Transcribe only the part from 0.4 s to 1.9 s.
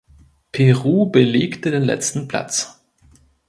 Peru belegte den